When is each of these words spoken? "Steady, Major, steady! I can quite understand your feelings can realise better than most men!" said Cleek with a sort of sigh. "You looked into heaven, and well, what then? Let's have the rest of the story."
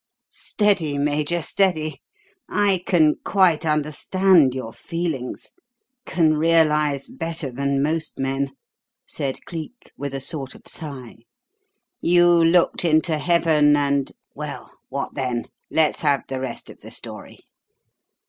"Steady, 0.31 0.97
Major, 0.97 1.43
steady! 1.43 2.01
I 2.49 2.81
can 2.87 3.17
quite 3.23 3.67
understand 3.67 4.55
your 4.55 4.73
feelings 4.73 5.51
can 6.07 6.37
realise 6.39 7.07
better 7.07 7.51
than 7.51 7.83
most 7.83 8.17
men!" 8.17 8.53
said 9.05 9.45
Cleek 9.45 9.91
with 9.95 10.15
a 10.15 10.19
sort 10.19 10.55
of 10.55 10.63
sigh. 10.65 11.17
"You 11.99 12.25
looked 12.43 12.83
into 12.83 13.19
heaven, 13.19 13.75
and 13.77 14.11
well, 14.33 14.75
what 14.89 15.13
then? 15.13 15.45
Let's 15.69 15.99
have 16.01 16.23
the 16.27 16.39
rest 16.39 16.71
of 16.71 16.79
the 16.81 16.89
story." 16.89 17.37